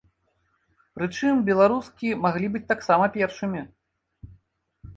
[0.99, 3.61] Прычым, беларускі маглі быць таксама першымі.